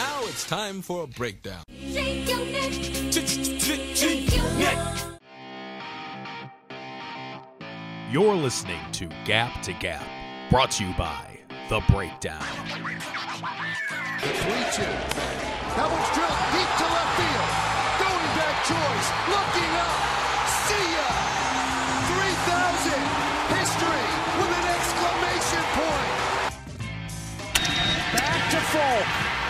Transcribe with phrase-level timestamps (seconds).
[0.00, 1.62] Now it's time for a breakdown.
[1.78, 2.72] Shake your neck.
[2.72, 4.78] Shake your neck.
[8.10, 10.02] You're listening to Gap to Gap,
[10.48, 12.40] brought to you by The Breakdown.
[14.22, 14.88] The 3 2.
[15.76, 17.52] That one's drilled deep to left field.
[18.00, 19.08] Going back choice.
[19.28, 20.00] Looking up.
[20.64, 21.12] See ya.
[22.08, 23.04] 3,000.
[23.52, 24.08] History
[24.40, 26.16] with an exclamation point.
[28.16, 29.29] Back to Folk.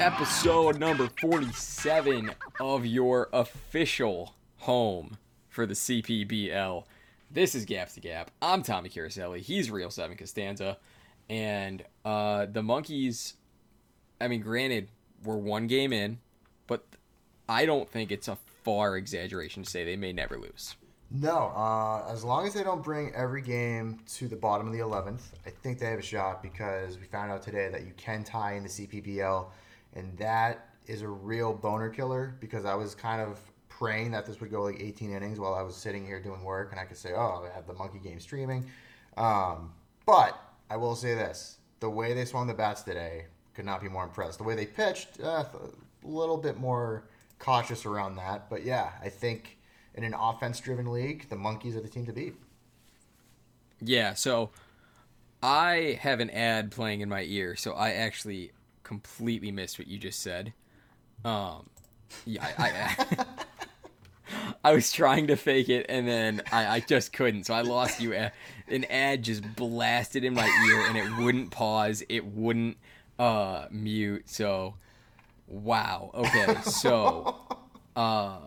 [0.00, 5.18] Episode number 47 of your official home
[5.50, 6.84] for the CPBL.
[7.30, 8.30] This is Gaps to Gap.
[8.40, 9.42] I'm Tommy Caroselli.
[9.42, 10.78] He's Real 7 Costanza.
[11.28, 13.34] And uh, the Monkeys,
[14.22, 14.88] I mean, granted,
[15.22, 16.18] we're one game in,
[16.66, 16.82] but
[17.46, 20.76] I don't think it's a far exaggeration to say they may never lose.
[21.10, 24.78] No, uh, as long as they don't bring every game to the bottom of the
[24.78, 28.24] 11th, I think they have a shot because we found out today that you can
[28.24, 29.44] tie in the CPBL,
[29.94, 33.38] and that is a real boner killer because I was kind of
[33.68, 36.70] praying that this would go like 18 innings while I was sitting here doing work,
[36.72, 38.66] and I could say, oh, I have the monkey game streaming.
[39.16, 39.72] Um,
[40.06, 40.38] but
[40.68, 44.04] I will say this the way they swung the bats today could not be more
[44.04, 44.38] impressed.
[44.38, 45.44] The way they pitched, uh,
[46.04, 47.04] a little bit more
[47.38, 48.48] cautious around that.
[48.50, 49.58] But yeah, I think
[49.94, 52.34] in an offense driven league, the Monkeys are the team to beat.
[53.80, 54.50] Yeah, so
[55.42, 58.52] I have an ad playing in my ear, so I actually
[58.90, 60.52] completely missed what you just said.
[61.24, 61.70] Um,
[62.24, 63.24] yeah, I, I,
[64.64, 68.00] I was trying to fake it, and then I, I just couldn't, so I lost
[68.00, 68.14] you.
[68.14, 72.78] An ad just blasted in my ear, and it wouldn't pause, it wouldn't
[73.16, 74.28] uh, mute.
[74.28, 74.74] So,
[75.46, 76.10] wow.
[76.12, 77.36] Okay, so
[77.94, 78.38] uh,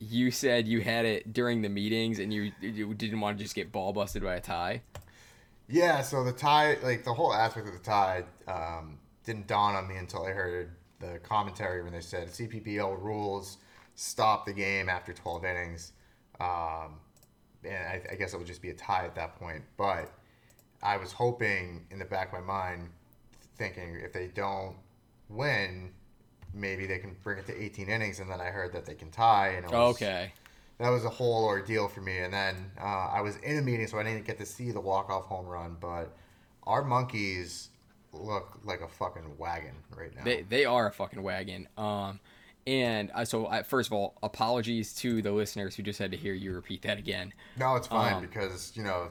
[0.00, 3.54] you said you had it during the meetings, and you, you didn't want to just
[3.54, 4.82] get ball busted by a tie.
[5.68, 9.88] Yeah, so the tie, like the whole aspect of the tie, um, didn't dawn on
[9.88, 13.58] me until I heard the commentary when they said CPBL rules
[13.94, 15.92] stop the game after 12 innings.
[16.40, 17.00] Um,
[17.64, 19.62] and I, I guess it would just be a tie at that point.
[19.76, 20.10] But
[20.82, 22.88] I was hoping in the back of my mind,
[23.56, 24.76] thinking if they don't
[25.28, 25.92] win,
[26.54, 28.20] maybe they can bring it to 18 innings.
[28.20, 29.50] And then I heard that they can tie.
[29.50, 30.32] And it was, Okay.
[30.78, 32.18] that was a whole ordeal for me.
[32.18, 34.80] And then uh, I was in a meeting, so I didn't get to see the
[34.80, 35.76] walk off home run.
[35.80, 36.16] But
[36.64, 37.68] our monkeys
[38.12, 40.24] look like a fucking wagon right now.
[40.24, 41.68] They they are a fucking wagon.
[41.76, 42.20] Um,
[42.66, 46.16] and I, so I, first of all, apologies to the listeners who just had to
[46.16, 47.32] hear you repeat that again.
[47.56, 49.08] no, it's fine um, because you know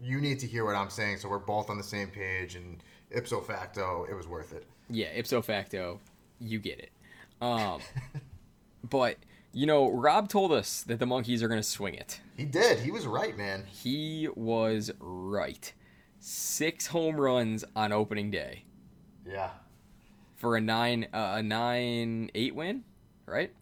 [0.00, 2.54] you need to hear what I'm saying, so we're both on the same page.
[2.54, 4.66] And ipso facto, it was worth it.
[4.88, 6.00] Yeah, ipso facto,
[6.38, 6.90] you get it.
[7.40, 7.80] Um,
[8.88, 9.16] but
[9.52, 12.20] you know, Rob told us that the monkeys are gonna swing it.
[12.36, 12.78] He did.
[12.78, 13.64] He was right, man.
[13.66, 15.72] He was right.
[16.28, 18.64] Six home runs on opening day
[19.24, 19.50] Yeah.
[20.34, 22.82] for a nine uh, a nine eight win,
[23.26, 23.52] right?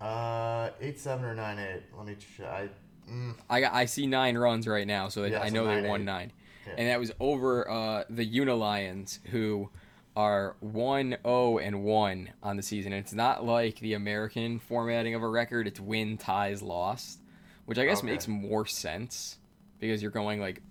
[0.00, 1.82] Uh, eight seven or nine eight.
[1.96, 2.68] Let me try.
[3.10, 5.88] Mm, I got, I see nine runs right now, so Yeah, I so know they
[5.88, 6.04] won eight.
[6.04, 6.32] nine,
[6.68, 6.74] Yeah.
[6.78, 9.68] and that was over uh, the Unilions, who
[10.14, 12.92] are one zero and one on the season.
[12.92, 17.18] And it's not like the American formatting of a record; it's win, ties, lost,
[17.64, 18.12] which I guess Okay.
[18.12, 19.38] makes more sense
[19.80, 20.62] because you're going like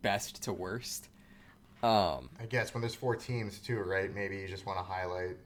[0.00, 1.08] best to worst.
[1.82, 4.14] Um, I guess when there's four teams too, right?
[4.14, 5.36] Maybe you just want to highlight.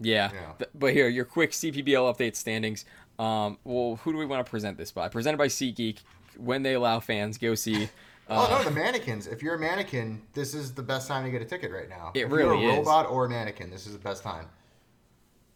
[0.00, 0.30] yeah,
[0.74, 2.84] but here your quick CPBL update standings.
[3.18, 5.08] Um, well, who do we want to present this by?
[5.08, 5.98] Presented by SeatGeek.
[6.36, 7.88] When they allow fans, go see.
[8.26, 9.26] Oh uh, no, the mannequins!
[9.26, 12.10] If you're a mannequin, this is the best time to get a ticket right now.
[12.14, 12.78] It if really you're a is.
[12.78, 14.46] robot or a mannequin, this is the best time.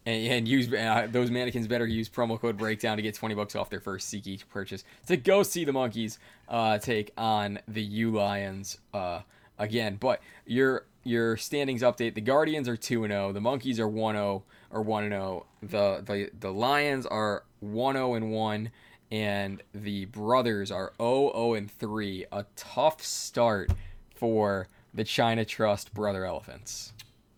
[0.08, 3.54] And, and use uh, those mannequins better use promo code breakdown to get 20 bucks
[3.54, 6.18] off their first SeatGeek purchase to go see the monkeys
[6.48, 9.21] uh, take on the U Lions uh,
[9.59, 9.97] again.
[10.00, 14.15] But your your standings update: the Guardians are two and zero, the monkeys are one
[14.15, 18.71] zero or one and zero, the the the Lions are one zero and one.
[19.10, 22.27] And the brothers are 0 0 and 3.
[22.30, 23.71] A tough start
[24.15, 26.92] for the China Trust Brother Elephants.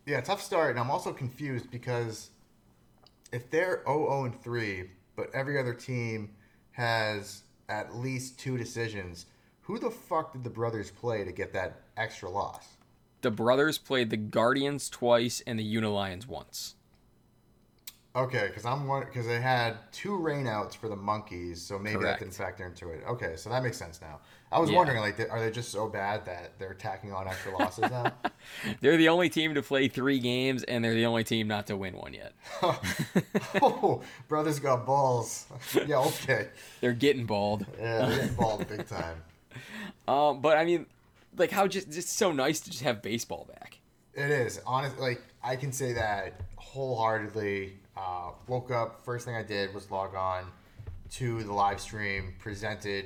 [0.04, 2.30] Yeah, tough start, and I'm also confused because
[3.32, 6.30] if they're 0 and 3, but every other team
[6.72, 9.26] has at least two decisions,
[9.62, 12.76] who the fuck did the brothers play to get that extra loss?
[13.22, 16.74] the brothers played the Guardians twice and the Unilions once.
[18.16, 22.18] Okay, because I'm one because they had two rainouts for the monkeys, so maybe Correct.
[22.18, 23.04] that didn't factor into it.
[23.08, 24.18] Okay, so that makes sense now.
[24.50, 24.78] I was Yeah.
[24.78, 28.12] wondering, like, are they just so bad that they're tacking on extra losses now?
[28.80, 31.76] They're the only team to play three games, and they're the only team not to
[31.76, 32.32] win one yet.
[33.62, 35.46] oh, brothers got balls.
[35.86, 36.48] yeah, okay.
[36.80, 37.64] They're getting bald.
[37.78, 39.22] Yeah, they're getting balled big time.
[40.08, 40.86] Um, but I mean,
[41.36, 43.78] like how just just so nice to just have baseball back.
[44.14, 47.74] It is honestly like I can say that wholeheartedly.
[48.00, 50.44] Uh, woke up, first thing I did was log on
[51.12, 53.04] to the live stream presented,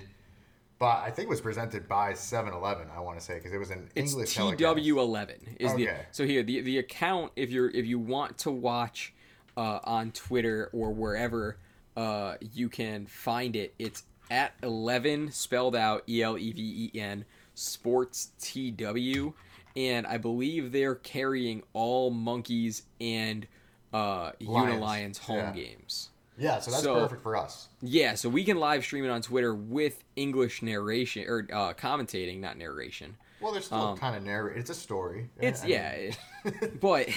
[0.78, 2.86] but I think it was presented by 7-Eleven.
[2.94, 4.60] I want to say because it was an It's English telecast.
[4.76, 6.06] TW11 is the Okay.
[6.12, 9.12] so here the the account if you're if you want to watch
[9.56, 11.56] uh, on Twitter or wherever
[11.96, 13.74] uh, you can find it.
[13.78, 17.24] It's at 11 spelled out E L E V E N
[17.54, 19.32] Sports TW,
[19.76, 23.46] and I believe they're carrying all monkeys and
[23.94, 25.52] uh, Lions, Unilions home yeah.
[25.52, 26.10] games.
[26.36, 27.68] Yeah, so that's So- perfect for us.
[27.80, 32.40] Yeah, so we can live stream it on Twitter with English narration or uh, commentating,
[32.40, 33.16] not narration.
[33.40, 34.56] Well, there's still kind of narrate.
[34.58, 35.30] It's a story.
[35.38, 37.08] Um, It's I mean, yeah, it- but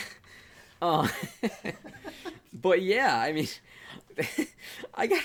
[0.81, 1.07] uh,
[2.53, 3.47] but yeah, I mean,
[4.93, 5.23] I got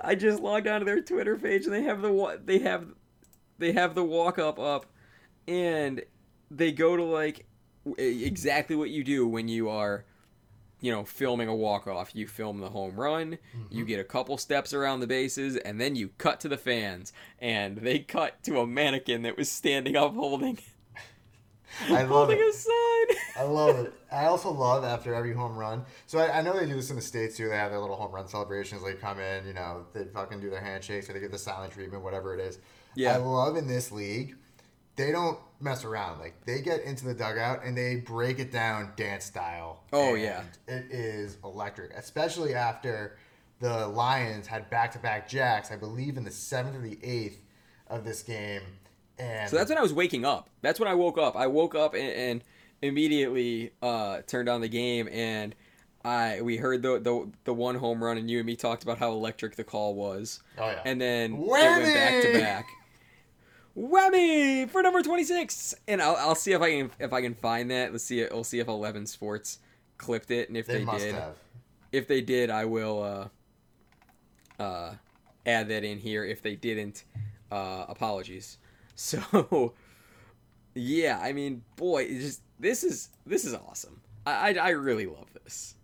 [0.00, 2.86] I just logged onto their Twitter page and they have the they have
[3.58, 4.86] they have the walk up up
[5.46, 6.02] and
[6.50, 7.44] they go to like
[7.98, 10.04] exactly what you do when you are
[10.80, 13.38] you know filming a walk off you film the home run
[13.70, 13.84] you mm-hmm.
[13.84, 17.78] get a couple steps around the bases and then you cut to the fans and
[17.78, 20.58] they cut to a mannequin that was standing up holding
[21.88, 22.48] I love holding it.
[22.48, 22.78] a sign
[23.38, 23.94] I love it.
[24.12, 25.84] I also love after every home run.
[26.06, 27.48] So I, I know they do this in the states too.
[27.48, 28.82] They have their little home run celebrations.
[28.82, 31.72] They come in, you know, they fucking do their handshakes or they get the silent
[31.72, 32.58] treatment, whatever it is.
[32.94, 33.14] Yeah.
[33.14, 34.34] I love in this league,
[34.96, 36.20] they don't mess around.
[36.20, 39.84] Like they get into the dugout and they break it down dance style.
[39.92, 40.42] Oh, yeah.
[40.66, 43.16] it is electric, especially after
[43.60, 45.70] the Lions had back-to-back jacks.
[45.72, 47.40] I believe in the seventh or the eighth
[47.88, 48.62] of this game.
[49.18, 50.48] And So that's when I was waking up.
[50.62, 51.34] That's when I woke up.
[51.34, 52.44] I woke up and, and
[52.82, 55.56] immediately uh, turned on the game, and
[56.04, 58.98] I we heard the, the the one home run, and you and me talked about
[58.98, 60.40] how electric the call was.
[60.56, 60.82] Oh, yeah.
[60.84, 62.66] And then it went back to back.
[63.78, 67.34] Whammy for number twenty six, and I'll, I'll see if I can if I can
[67.34, 67.92] find that.
[67.92, 68.20] Let's see.
[68.20, 68.32] it.
[68.32, 69.60] We'll see if Eleven Sports
[69.98, 71.36] clipped it, and if they they, must did, have.
[71.92, 73.30] if they did, I will
[74.58, 74.94] uh, uh,
[75.46, 76.24] add that in here.
[76.24, 77.04] If they didn't,
[77.50, 78.58] uh, apologies.
[79.00, 79.74] So,
[80.74, 84.00] yeah, I mean, boy, just this is this is awesome.
[84.26, 85.76] I I, I really love this.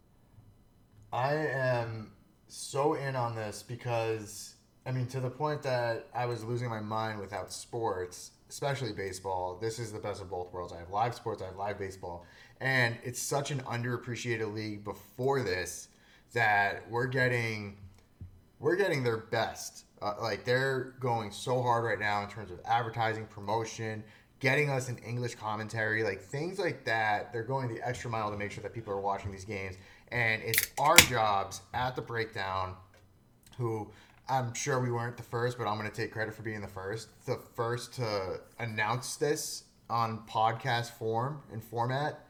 [1.12, 2.10] I am
[2.48, 4.53] so in on this because
[4.86, 9.58] I mean to the point that I was losing my mind without sports, especially baseball.
[9.60, 10.72] This is the best of both worlds.
[10.74, 12.26] I have live sports, I have live baseball,
[12.60, 15.88] and it's such an underappreciated league before this
[16.34, 17.78] that we're getting
[18.60, 19.84] we're getting their best.
[20.02, 24.04] Uh, like they're going so hard right now in terms of advertising, promotion,
[24.38, 27.32] getting us an English commentary, like things like that.
[27.32, 29.76] They're going the extra mile to make sure that people are watching these games,
[30.08, 32.74] and it's our jobs at the breakdown.
[33.56, 33.88] Who
[34.28, 36.68] I'm sure we weren't the first, but I'm going to take credit for being the
[36.68, 37.08] first.
[37.26, 42.24] The first to announce this on podcast form and format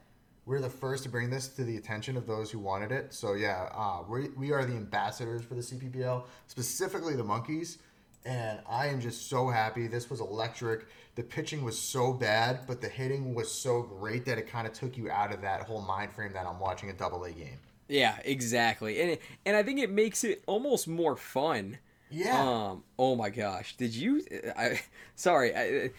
[0.47, 3.15] we're the first to bring this to the attention of those who wanted it.
[3.15, 7.79] So yeah, uh, we we are the ambassadors for the CPBL, specifically the monkeys,
[8.25, 9.87] and I am just so happy.
[9.87, 10.87] This was electric.
[11.15, 14.73] The pitching was so bad, but the hitting was so great that it kind of
[14.73, 17.59] took you out of that whole mind frame that I'm watching a double A game.
[17.89, 21.79] Yeah, exactly, and it, and I think it makes it almost more fun.
[22.15, 22.41] Yeah.
[22.41, 22.85] Um.
[22.99, 23.77] Oh my gosh.
[23.77, 24.23] Did you?
[24.57, 24.81] I
[25.17, 25.55] sorry.
[25.57, 25.91] I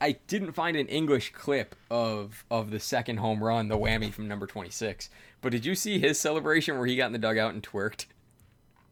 [0.00, 4.28] I didn't find an English clip of of the second home run, the whammy from
[4.28, 5.08] number twenty six.
[5.40, 8.06] But did you see his celebration where he got in the dugout and twerked?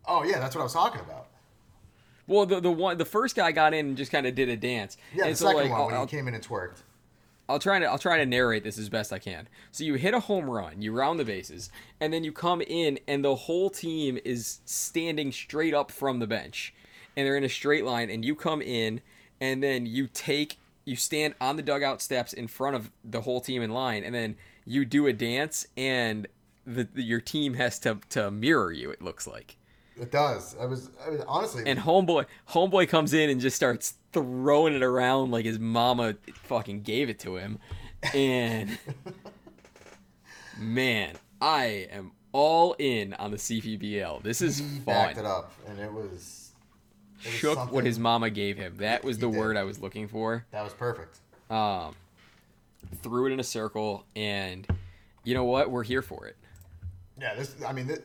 [0.06, 1.26] Oh yeah, that's what I was talking about.
[2.26, 4.56] Well, the the one the first guy got in and just kind of did a
[4.56, 4.96] dance.
[5.14, 6.78] Yeah, and the so, second like, one when I'll- he came in and twerked.
[7.50, 9.48] I'll try to I'll try to narrate this as best I can.
[9.72, 13.00] So you hit a home run, you round the bases, and then you come in
[13.08, 16.72] and the whole team is standing straight up from the bench.
[17.16, 19.00] And they're in a straight line and you come in
[19.40, 23.40] and then you take you stand on the dugout steps in front of the whole
[23.40, 26.28] team in line and then you do a dance and
[26.64, 29.56] the, the your team has to to mirror you it looks like.
[29.96, 30.56] It does.
[30.60, 31.64] I was, I was honestly.
[31.66, 36.82] And homeboy homeboy comes in and just starts throwing it around like his mama fucking
[36.82, 37.58] gave it to him.
[38.14, 38.78] And
[40.58, 44.22] man, I am all in on the CPBL.
[44.22, 44.84] This is he fun.
[44.84, 46.52] backed it up, and it was.
[47.22, 48.76] it was Shook what his mama gave him.
[48.78, 49.38] That was He the did.
[49.38, 50.46] word I was looking for.
[50.52, 51.18] That was perfect.
[51.50, 51.94] Um,
[53.02, 54.66] threw it in a circle, and
[55.24, 55.70] you know what?
[55.70, 56.36] We're here for it.
[57.20, 57.54] Yeah, this.
[57.66, 58.00] I mean, this,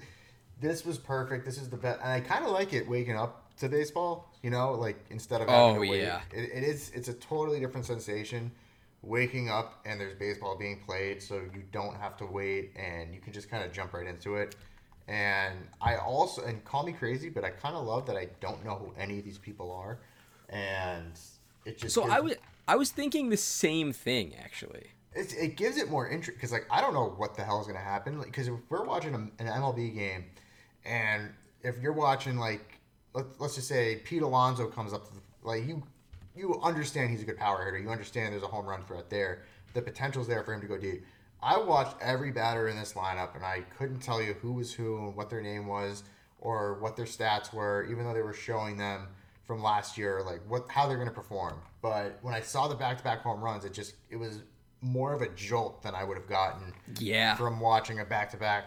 [0.61, 1.45] this was perfect.
[1.45, 4.31] This is the best, and I kind of like it waking up to baseball.
[4.43, 6.01] You know, like instead of having Oh, to wait.
[6.01, 6.21] yeah.
[6.31, 6.91] It, it is.
[6.93, 8.51] It's a totally different sensation.
[9.01, 13.19] Waking up and there's baseball being played, so you don't have to wait, and you
[13.21, 14.55] can just kind of jump right into it.
[15.07, 18.65] And I also, and call me crazy, but I kind of love that I don't
[18.65, 19.99] know who any of these people are,
[20.49, 21.11] and
[21.65, 22.33] it just So gives- I was
[22.67, 24.87] I was thinking the same thing actually.
[25.13, 27.67] it, it gives it more interest because like I don't know what the hell is
[27.67, 30.25] gonna happen because if we're watching a, an MLB game
[30.85, 31.29] and
[31.61, 32.79] if you're watching like
[33.13, 35.83] let, let's just say Pete Alonso comes up to the, like you
[36.35, 37.77] you understand he's a good power hitter.
[37.77, 39.43] You understand there's a home run threat there.
[39.73, 41.05] The potential's there for him to go deep.
[41.41, 44.97] I watched every batter in this lineup and I couldn't tell you who was who
[44.97, 46.03] and what their name was
[46.39, 49.07] or what their stats were even though they were showing them
[49.43, 51.61] from last year like what how they're going to perform.
[51.81, 54.41] But when I saw the back-to-back home runs it just it was
[54.81, 57.35] more of a jolt than I would have gotten Yeah.
[57.35, 58.65] from watching a back-to-back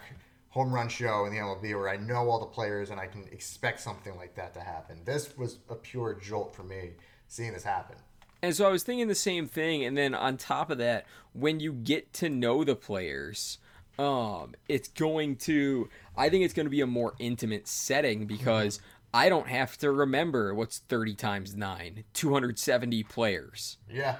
[0.50, 3.28] home run show in the MLB where I know all the players and I can
[3.32, 5.02] expect something like that to happen.
[5.04, 6.92] This was a pure jolt for me
[7.26, 7.96] seeing this happen.
[8.42, 11.58] And so I was thinking the same thing, and then on top of that, when
[11.58, 13.58] you get to know the players,
[13.98, 15.88] um, it's going to.
[16.16, 18.80] I think it's going to be a more intimate setting because
[19.12, 23.78] I don't have to remember what's thirty times nine, two hundred seventy players.
[23.90, 24.16] Yeah,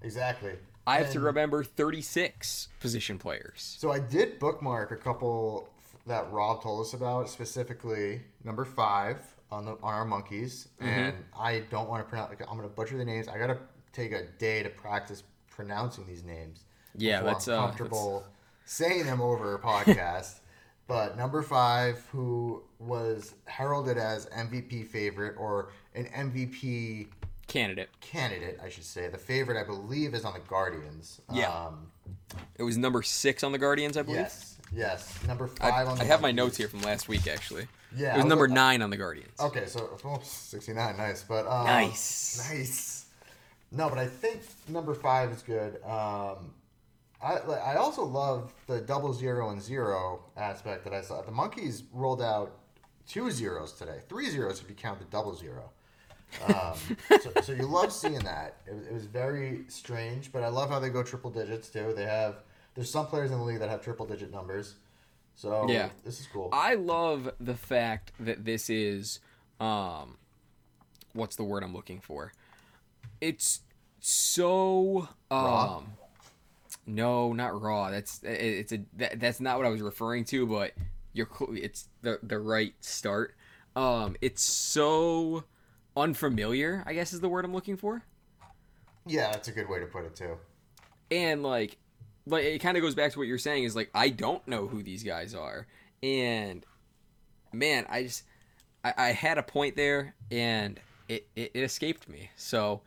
[0.00, 0.52] exactly.
[0.86, 3.76] I have to remember thirty six position players.
[3.78, 5.68] So I did bookmark a couple
[6.06, 9.18] that Rob told us about, specifically number five
[9.50, 10.88] on the on our monkeys, Mm-hmm.
[10.88, 12.32] and I don't want to pronounce.
[12.40, 13.28] I'm going to butcher the names.
[13.28, 13.58] I got to
[13.92, 16.64] take a day to practice pronouncing these names.
[16.96, 18.24] Yeah, that's, I'm uh, comfortable
[18.64, 20.40] saying them over a podcast.
[20.88, 27.08] but number five, who was heralded as MVP favorite or an MVP
[27.46, 27.88] Candidate.
[28.00, 29.08] candidate, I should say.
[29.08, 31.20] The favorite, I believe, is on the Guardians.
[31.32, 31.48] Yeah.
[31.52, 31.90] Um,
[32.56, 34.20] It was number six on the Guardians, I believe.
[34.20, 34.58] yes.
[34.74, 35.18] Yes.
[35.26, 37.68] Number I, five on the I have my notes here from last week, actually.
[37.94, 39.38] Yeah, It was was number like- nine on the Guardians.
[39.38, 41.22] Okay, so oh, 69, nice.
[41.24, 42.48] But um, Nice.
[42.50, 43.06] nice.
[43.70, 45.74] No, but I think number five is good.
[45.84, 46.54] Um,
[47.22, 51.22] I I also love the double zero and zero aspect that I saw.
[51.22, 52.58] The monkeys rolled out
[53.06, 55.70] two zeros today, three zeros if you count the double zero.
[56.46, 56.74] Um,
[57.20, 58.56] so, so you love seeing that.
[58.66, 61.92] It, was- it was very strange, but I love how they go triple digits too.
[61.94, 62.36] They have
[62.74, 64.74] there's some players in the league that have triple digit numbers.
[65.34, 65.90] So Yeah.
[66.04, 66.48] this is cool.
[66.52, 69.20] I love the fact that this is
[69.60, 70.16] um
[71.12, 72.32] what's the word I'm looking for?
[73.20, 73.60] It's
[74.00, 75.82] so um Raw?
[76.86, 77.90] no, not raw.
[77.90, 80.72] That's it- it's a that, that's not what I was referring to, but
[81.12, 83.34] you're it's the the right start.
[83.76, 85.44] Um it's so
[85.96, 88.02] unfamiliar, I guess is the word I'm looking for.
[89.06, 90.36] yeah, that's a good way to put it too.
[91.10, 91.76] and like
[92.26, 94.68] like it kind of goes back to what you're saying is like i don't know
[94.68, 95.66] who these guys are
[96.04, 96.64] and
[97.52, 98.22] man i just
[98.84, 102.82] i, I had a point there and it, it, it escaped me so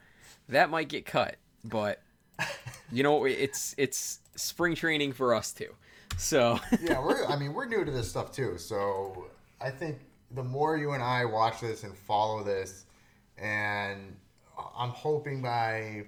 [0.48, 1.36] that might get cut
[1.66, 2.02] but
[2.94, 5.76] you know it's it's spring training for us too
[6.18, 7.26] so yeah, we're.
[7.26, 8.58] I mean, we're new to this stuff too.
[8.58, 9.26] So
[9.60, 10.00] I think
[10.32, 12.85] the more you and I watch this and follow this,
[13.38, 14.15] and
[14.77, 16.06] I'm hoping by,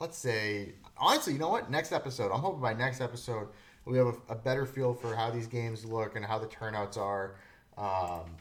[0.00, 1.70] let's say, honestly, you know what?
[1.70, 3.48] Next episode, I'm hoping by next episode
[3.84, 6.96] we have a, a better feel for how these games look and how the turnouts
[6.96, 7.36] are.
[7.76, 8.36] Um,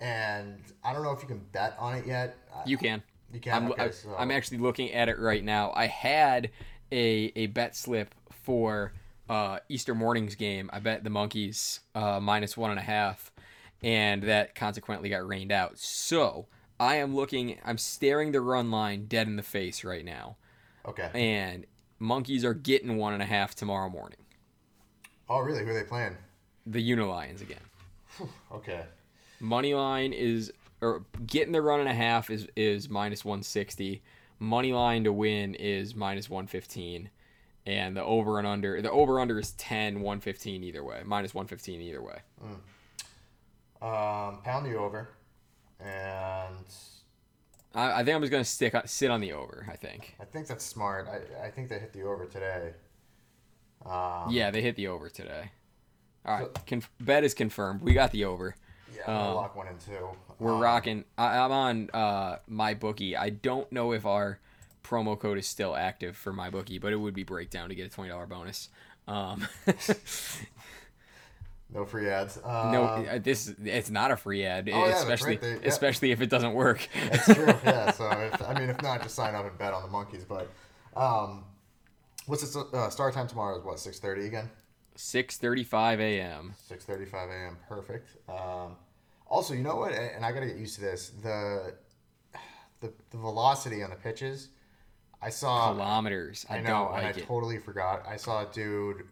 [0.00, 2.36] and I don't know if you can bet on it yet.
[2.66, 3.52] You can You can.
[3.54, 6.50] I'm, okay, I, so- I'm actually looking at it right now i had
[6.92, 8.92] a, a bet slip for
[9.28, 13.32] uh, easter morning's game i bet the monkeys uh, minus one and a half
[13.82, 16.46] and that consequently got rained out so
[16.80, 20.36] i am looking i'm staring the run line dead in the face right now
[20.86, 21.10] Okay.
[21.14, 21.66] and
[21.98, 24.18] monkeys are getting one and a half tomorrow morning
[25.30, 25.62] Oh, really?
[25.62, 26.16] Who are they playing?
[26.66, 27.60] the unilions again
[28.52, 28.84] Okay.
[29.40, 34.02] Money line is or getting the run and a half is is minus 160.
[34.38, 37.10] Money line to win is minus 115.
[37.66, 41.02] And the over and under the over under is 10 115 either way.
[41.04, 42.20] Minus 115 either way.
[43.80, 45.10] Um, pound the over,
[45.80, 46.64] and
[47.74, 49.66] I, I think I'm just gonna stick sit on the over.
[49.70, 50.16] I think.
[50.20, 51.08] I think that's smart.
[51.08, 52.72] I, I think they hit the over today.
[53.86, 55.50] Um, Yeah, they hit the over today.
[56.24, 57.80] All right, conf- bet is confirmed.
[57.82, 58.54] We got the over.
[58.94, 60.08] yeah, I'm gonna lock one in too.
[60.38, 61.04] We're Um, rocking.
[61.16, 63.16] I, I'm on uh, my bookie.
[63.16, 64.38] I don't know if our
[64.84, 67.86] promo code is still active for my bookie, but it would be breakdown to get
[67.86, 68.68] a twenty dollar bonus.
[69.06, 69.46] Um,
[71.72, 72.38] No free ads.
[72.44, 75.58] Um, no, uh, this it's not a free ad, Oh, yeah, especially right, they- yeah.
[75.68, 76.88] especially if it doesn't work.
[77.10, 77.46] That's true.
[77.64, 77.90] yeah.
[77.90, 80.24] So if, I mean, if not, just sign up and bet on the monkeys.
[80.24, 80.48] But
[80.96, 81.44] um,
[82.26, 84.48] what's the Uh, start time tomorrow is what six thirty again.
[84.96, 86.54] 6:35 a.m.
[86.70, 87.56] 6:35 a.m.
[87.68, 88.16] Perfect.
[88.28, 88.76] Um,
[89.28, 89.92] also, you know what?
[89.92, 91.10] And I got to get used to this.
[91.22, 91.74] The,
[92.80, 94.48] the the velocity on the pitches.
[95.20, 95.72] I saw.
[95.74, 96.46] Kilometers.
[96.48, 97.26] I, I know, like I it.
[97.26, 98.04] totally forgot.
[98.08, 99.02] I saw a dude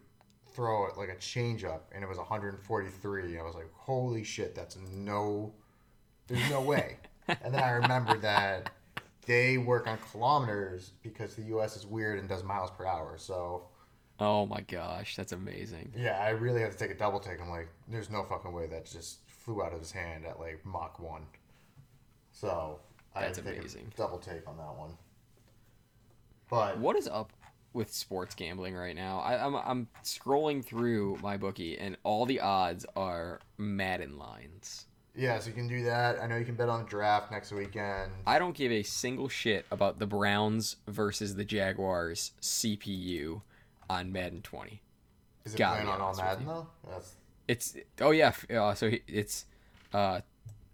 [0.57, 3.37] throw it like a change up, and it was 143.
[3.37, 4.55] I was like, "Holy shit!
[4.55, 5.53] That's no.
[6.25, 6.97] There's no way."
[7.27, 8.71] and then I remembered that
[9.27, 11.77] they work on kilometers because the U.S.
[11.77, 13.17] is weird and does miles per hour.
[13.19, 13.67] So
[14.19, 15.93] oh my gosh, that's amazing.
[15.95, 17.39] yeah, I really had to take a double take.
[17.39, 20.65] I'm like, "There's no fucking way that just flew out of his hand at like
[20.65, 21.27] Mach one."
[22.31, 22.79] So
[23.15, 24.97] I had to take a double take on that one.
[26.49, 27.31] But What is up
[27.77, 29.19] with sports gambling right now?
[29.19, 34.87] I, I'm I'm scrolling through my bookie, and all the odds are Madden lines.
[35.15, 36.21] yeah, so you can do that.
[36.21, 38.11] I know you can bet on the draft next weekend.
[38.25, 43.41] I don't give a single shit about the Browns versus the Jaguars CPU
[43.89, 44.81] on Madden 20.
[45.45, 46.67] Is it Gotta playing on all Madden though?
[46.89, 47.15] That's
[47.47, 49.45] It's oh yeah, uh, so he- it's
[49.93, 50.21] uh,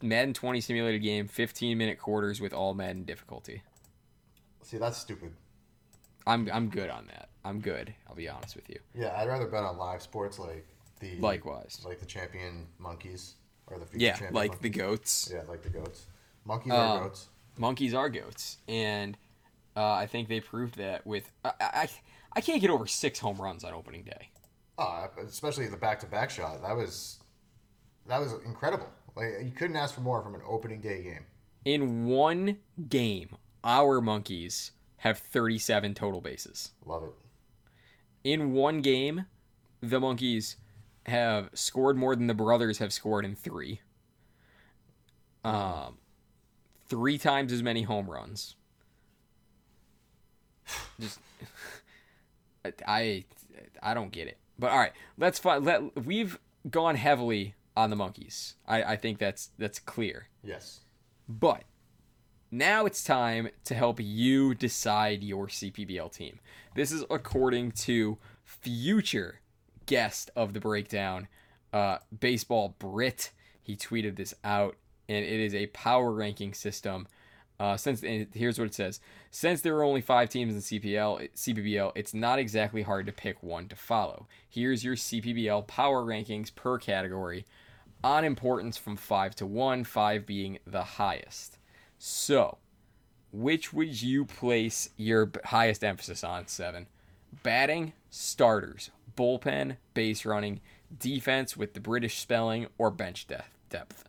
[0.01, 3.61] Madden 20 simulated game, 15 minute quarters with all Madden difficulty.
[4.63, 5.33] see, that's stupid.
[6.25, 7.29] I'm I'm good on that.
[7.45, 7.93] I'm good.
[8.07, 8.79] I'll be honest with you.
[8.95, 10.65] Yeah, I'd rather bet on live sports like
[10.99, 11.81] the Likewise.
[11.85, 13.35] like the champion monkeys
[13.67, 15.29] or the future Yeah, like the goats.
[15.33, 16.05] Yeah, like the goats.
[16.45, 17.27] Monkeys are Um, goats.
[17.57, 19.17] monkeys are goats, and
[19.75, 21.89] uh, I think they proved that with I, I
[22.33, 24.29] I can't get over six home runs on opening day.
[24.77, 26.61] Oh, especially the back-to-back shot.
[26.61, 27.19] That was
[28.07, 28.87] that was incredible.
[29.15, 31.25] Like you couldn't ask for more from an opening day game.
[31.65, 32.57] In one
[32.89, 34.71] game, our monkeys
[35.03, 36.71] have 37 total bases.
[36.85, 37.09] Love it.
[38.23, 39.25] In one game,
[39.81, 40.55] the monkeys
[41.07, 43.81] have scored more than the brothers have scored in three.
[45.43, 45.97] Um,
[46.87, 48.55] three times as many home runs.
[51.01, 51.19] Just,
[52.87, 53.25] I,
[53.81, 54.37] I don't get it.
[54.57, 55.65] But all right, let's find.
[55.65, 58.55] Let we've gone heavily on the monkeys.
[58.65, 60.29] I, I think that's that's clear.
[60.45, 60.79] Yes.
[61.27, 61.63] But
[62.53, 66.39] now it's time to help you decide your CPBL team.
[66.75, 69.39] This is according to future
[69.87, 71.27] guest of the breakdown,
[71.73, 73.31] uh, Baseball Brit.
[73.63, 74.75] He tweeted this out,
[75.09, 77.07] and it is a power ranking system.
[77.59, 78.99] Uh, since here's what it says:
[79.31, 83.41] since there are only five teams in CPL, CPBL, it's not exactly hard to pick
[83.41, 84.27] one to follow.
[84.47, 87.47] Here's your CPBL power rankings per category,
[88.03, 91.57] on importance from five to one, five being the highest.
[92.05, 92.57] So,
[93.31, 96.47] which would you place your highest emphasis on?
[96.47, 96.87] Seven,
[97.43, 100.59] batting, starters, bullpen, base running,
[100.99, 103.49] defense with the British spelling, or bench depth.
[103.69, 104.03] Depth.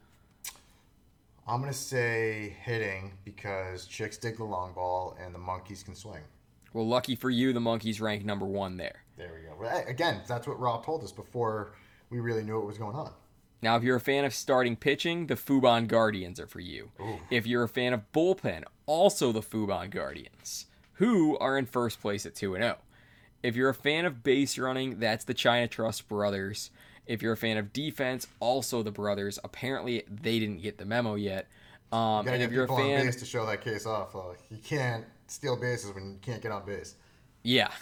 [1.46, 6.22] I'm gonna say hitting because chicks dig the long ball and the monkeys can swing.
[6.72, 9.04] Well, lucky for you, the monkeys rank number one there.
[9.16, 9.84] There we go.
[9.86, 11.76] Again, that's what Rob told us before
[12.10, 13.12] we really knew what was going on.
[13.64, 16.90] Now, if you're a fan of starting pitching, the Fubon Guardians are for you.
[17.30, 22.26] If you're a fan of bullpen, also the Fubon Guardians, who are in first place
[22.26, 22.76] at 2 0.
[23.42, 26.72] If you're a fan of base running, that's the China Trust Brothers.
[27.06, 29.38] If you're a fan of defense, also the brothers.
[29.42, 31.48] Apparently, they didn't get the memo yet.
[31.90, 33.62] Um, You gotta and get if you're a people on fan, base to show that
[33.62, 34.14] case off.
[34.14, 36.96] Uh, you can't steal bases when you can't get on base.
[37.42, 37.70] Yeah.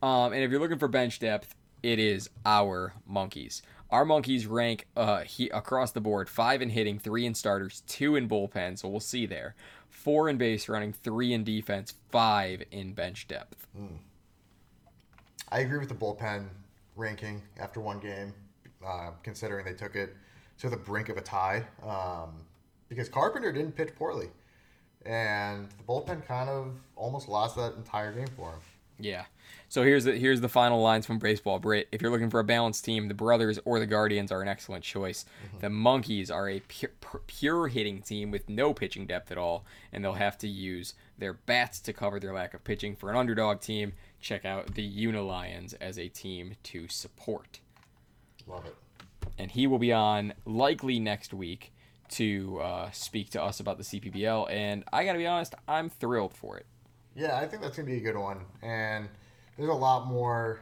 [0.00, 3.62] Um, and if you're looking for bench depth, it is our monkeys.
[3.90, 8.16] Our monkeys rank uh, he, across the board five in hitting, three in starters, two
[8.16, 8.78] in bullpen.
[8.78, 9.54] So we'll see there.
[9.88, 13.66] Four in base running, three in defense, five in bench depth.
[15.50, 16.46] I agree with the bullpen
[16.96, 18.34] ranking after one game,
[18.86, 20.14] uh, considering they took it
[20.58, 21.64] to the brink of a tie.
[21.82, 22.44] Um,
[22.88, 24.28] because Carpenter didn't pitch poorly,
[25.06, 28.60] and the bullpen kind of almost lost that entire game for him.
[28.98, 29.24] Yeah.
[29.70, 31.88] So here's the here's the final lines from Baseball Brit.
[31.92, 34.82] If you're looking for a balanced team, the Brothers or the Guardians are an excellent
[34.82, 35.26] choice.
[35.60, 36.90] The Monkeys are a pure,
[37.26, 41.34] pure hitting team with no pitching depth at all, and they'll have to use their
[41.34, 42.96] bats to cover their lack of pitching.
[42.96, 47.60] For an underdog team, check out the Unilions as a team to support.
[48.46, 48.74] Love it.
[49.36, 51.72] And he will be on likely next week
[52.10, 54.50] to uh, speak to us about the CPBL.
[54.50, 56.66] And I got to be honest, I'm thrilled for it.
[57.18, 59.08] Yeah, I think that's gonna be a good one, and
[59.56, 60.60] there's a lot more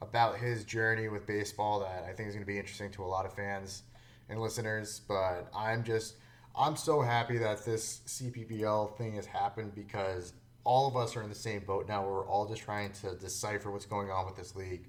[0.00, 3.26] about his journey with baseball that I think is gonna be interesting to a lot
[3.26, 3.82] of fans
[4.30, 5.02] and listeners.
[5.06, 6.14] But I'm just,
[6.56, 10.32] I'm so happy that this CPBL thing has happened because
[10.64, 12.06] all of us are in the same boat now.
[12.08, 14.86] We're all just trying to decipher what's going on with this league,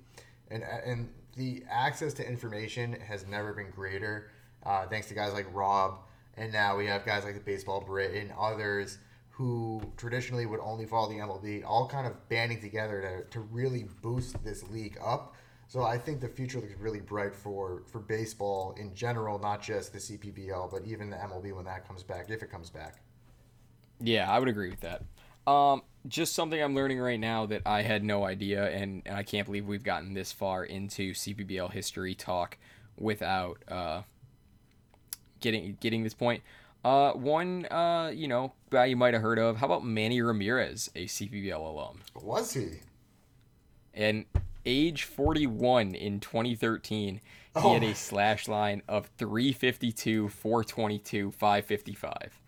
[0.49, 4.32] and and the access to information has never been greater.
[4.65, 5.99] Uh, thanks to guys like Rob,
[6.38, 8.99] and now we have guys like the Baseball Brit and others
[9.39, 13.86] who traditionally would only follow the MLB, all kind of banding together to, to really
[14.02, 15.34] boost this league up.
[15.69, 19.93] So I think the future looks really bright for for baseball in general, not just
[19.93, 23.02] the CPBL, but even the MLB when that comes back, if it comes back.
[24.02, 25.04] Yeah, I would agree with that.
[25.49, 29.23] Um, just something I'm learning right now that I had no idea, and, and I
[29.23, 32.58] can't believe we've gotten this far into CPBL history talk
[32.97, 34.02] without uh,
[35.39, 36.43] getting getting this point.
[36.83, 39.57] Uh, one, uh, you know, guy you might have heard of.
[39.57, 41.99] How about Manny Ramirez, a CPBL alum?
[42.15, 42.79] Was he?
[43.93, 44.25] And
[44.65, 47.21] age 41 in 2013, he
[47.55, 47.73] Oh.
[47.73, 52.39] had a slash line of 352, 422, 555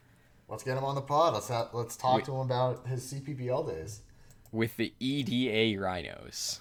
[0.48, 1.34] Let's get him on the pod.
[1.34, 4.02] Let's ha- let's talk to him about his CPBL days.
[4.52, 6.60] with the EDA Rhinos.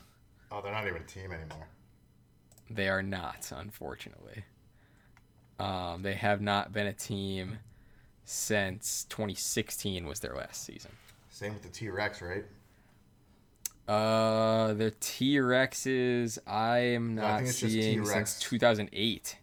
[0.53, 1.67] Oh, they're not even a team anymore.
[2.71, 4.45] They are not, unfortunately.
[5.61, 7.59] Um, they have not been a team
[8.25, 10.93] since 2016 was their last season.
[11.29, 12.45] Same with the T Rex, right?
[13.89, 19.37] Uh, the T Rexes, I am No, I not it's just seeing since 2008.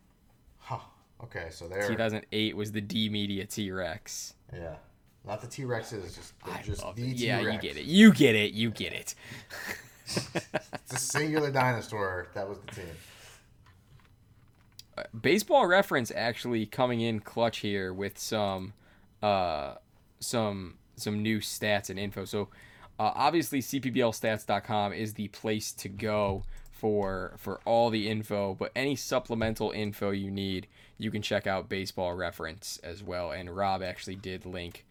[0.60, 0.77] Huh.
[1.23, 4.36] Okay, so they're 2008 was the D Media T Rex.
[4.53, 4.75] yeah,
[5.25, 7.17] not the T Rexes, just I just love the it.
[7.17, 7.86] T Yeah, you get it.
[7.86, 8.53] You get it.
[8.53, 9.15] You get it.
[10.10, 12.27] It's a singular dinosaur.
[12.34, 12.86] That was the team.
[15.19, 18.73] Baseball reference actually coming in clutch here with some
[19.21, 19.75] uh
[20.19, 22.25] some some new stats and info.
[22.25, 22.49] So
[22.99, 28.95] uh, obviously cpblstats.com is the place to go for for all the info but any
[28.95, 30.67] supplemental info you need
[30.99, 33.31] you can check out baseball reference as well.
[33.31, 34.86] And rob actually did link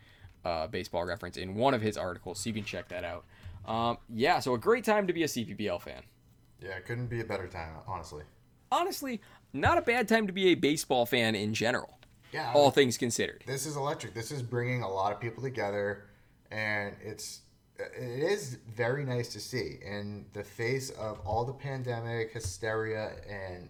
[0.45, 3.25] uh, baseball reference in one of his articles so you can check that out.
[3.66, 6.03] Um, yeah so a great time to be a cpbl fan.
[6.61, 8.25] Yeah, it couldn't be a better time, honestly.
[8.73, 9.21] honestly,
[9.61, 11.99] not a bad time to be a baseball fan in general.
[12.33, 13.45] Yeah, All things considered.
[13.47, 14.12] this is electric.
[14.14, 16.07] This is bringing a lot of people together,
[16.51, 17.40] and it's
[17.79, 23.69] it is very nice to see in the face of all the pandemic hysteria and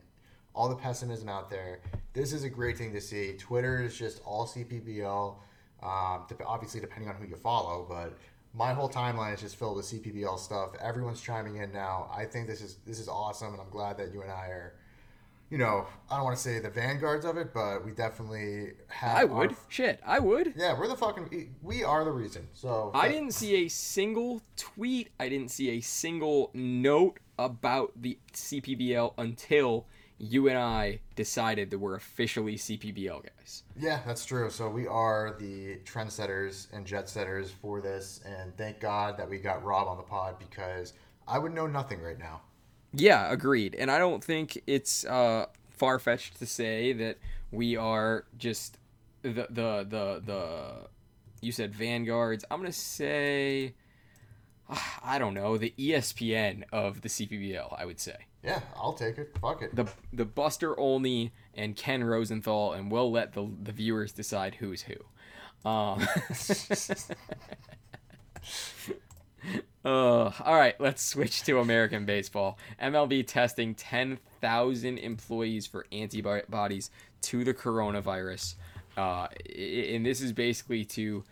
[0.55, 1.81] all the pessimism out there.
[2.12, 3.35] This is a great thing to see.
[3.38, 5.35] Twitter is just all CPBL,
[5.83, 8.16] um, obviously depending on who you follow, but
[8.55, 10.70] my whole timeline is just filled with CPBL stuff.
[10.81, 12.11] Everyone's chiming in now.
[12.16, 14.75] I think this is this is awesome, and I'm glad that you and I are.
[15.48, 19.16] You know, I don't want to say the vanguards of it, but we definitely have.
[19.16, 19.54] I would.
[19.68, 20.54] Shit, I would.
[20.56, 21.54] yeah, we're the fucking.
[21.62, 22.48] We are the reason.
[22.52, 25.11] So I didn't see a single tweet.
[25.20, 29.87] I didn't see a single note about the CPBL until
[30.18, 33.64] you and I decided that we're officially CPBL guys.
[33.78, 34.50] Yeah, that's true.
[34.50, 39.38] So we are the trendsetters and jet setters for this, and thank God that we
[39.38, 40.94] got Rob on the pod because
[41.28, 42.40] I would know nothing right now.
[42.98, 43.74] Yeah, agreed.
[43.74, 47.18] And I don't think it's uh, far fetched to say that
[47.50, 48.78] we are just
[49.22, 50.72] the the the the.
[51.42, 52.44] You said vanguards.
[52.50, 53.74] I'm gonna say,
[55.04, 57.74] I don't know, the ESPN of the CPBL.
[57.78, 59.37] I would say Yeah, I'll take it.
[59.40, 59.76] Fuck it.
[59.76, 64.82] the the Buster Olney and Ken Rosenthal, and we'll let the the viewers decide who's
[64.82, 64.96] who.
[65.68, 66.00] Um,
[69.87, 72.59] Uh, all right, let's switch to American baseball.
[72.83, 76.90] MLB testing 10,000 employees for antibodies
[77.22, 78.57] to the coronavirus.
[78.96, 81.22] Uh, and this is basically to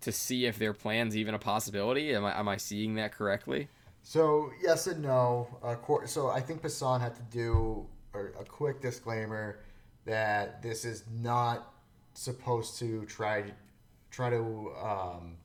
[0.00, 2.14] to see if their plan's even a possibility.
[2.14, 3.68] Am I, am I seeing that correctly?
[4.02, 5.48] So yes and no.
[5.62, 5.74] Uh,
[6.06, 9.60] so I think Passan had to do a, a quick disclaimer
[10.04, 11.72] that this is not
[12.12, 13.44] supposed to try
[14.10, 15.36] try to um,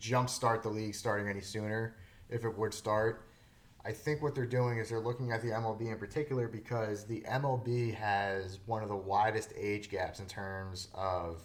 [0.00, 1.96] jumpstart the league starting any sooner
[2.28, 3.26] if it would start.
[3.86, 7.20] I think what they're doing is they're looking at the MLB in particular because the
[7.22, 11.42] MLB has one of the widest age gaps in terms of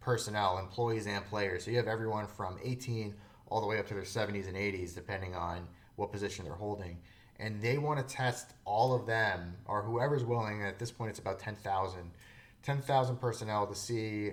[0.00, 1.64] personnel, employees, and players.
[1.64, 3.14] So you have everyone from 18
[3.48, 6.98] all the way up to their 70s and 80s, depending on what position they're holding.
[7.40, 10.62] And they want to test all of them, or whoever's willing.
[10.62, 12.10] At this point, it's about 10,000.
[12.62, 14.32] 10,000 personnel to see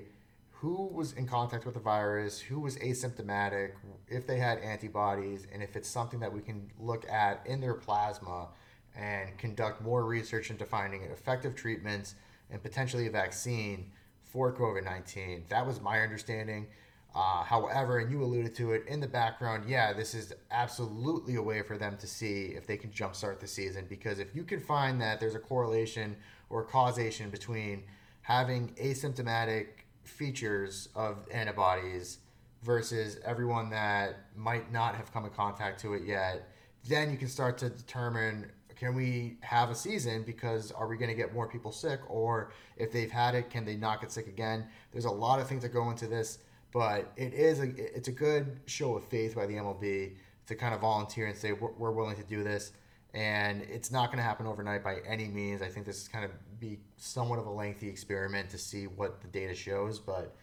[0.60, 3.74] who was in contact with the virus, who was asymptomatic,
[4.08, 7.76] if they had antibodies, and if it's something that we can look at in their
[7.76, 8.48] plasma
[8.96, 12.16] and conduct more research into finding effective treatments
[12.50, 13.92] and potentially a vaccine
[14.24, 15.46] for COVID 19.
[15.50, 16.68] That was my understanding.
[17.16, 21.42] Uh, however, and you alluded to it in the background, yeah, this is absolutely a
[21.42, 23.86] way for them to see if they can jumpstart the season.
[23.88, 26.16] Because if you can find that there's a correlation
[26.50, 27.84] or causation between
[28.22, 29.68] having asymptomatic
[30.08, 32.20] features of antibodies
[32.64, 36.50] versus everyone that might not have come in contact to it yet,
[36.88, 41.10] then you can start to determine can we have a season because are we going
[41.10, 42.00] to get more people sick?
[42.10, 44.68] Or if they've had it can they not get sick again?
[44.92, 46.40] There's a lot of things that go into this
[46.74, 50.14] but it is a it's a good show of faith by the MLB
[50.48, 52.72] to kind of volunteer and say we're, we're willing to do this
[53.14, 55.62] and it's not going to happen overnight by any means.
[55.62, 59.22] I think this is kind of be somewhat of a lengthy experiment to see what
[59.22, 60.36] the data shows, but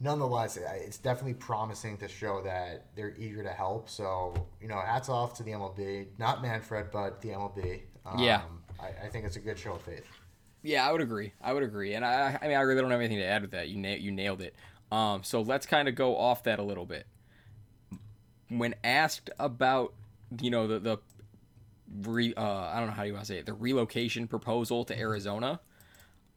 [0.00, 3.88] nonetheless, it's definitely promising to show that they're eager to help.
[3.88, 7.82] So, you know, hats off to the MLB, not Manfred, but the MLB.
[8.04, 8.42] Um, Yeah.
[8.80, 10.04] I, I think it's a good show of faith.
[10.64, 11.32] Yeah, I would agree.
[11.40, 13.50] I would agree, and I, I mean, I really don't have anything to add with
[13.50, 13.68] that.
[13.68, 14.54] You na- you nailed it.
[14.92, 17.06] Um, so let's kind of go off that a little bit.
[18.48, 19.94] When asked about,
[20.40, 20.98] you know, the the
[22.04, 24.98] re, uh, I don't know how you want to say it, the relocation proposal to
[24.98, 25.60] Arizona,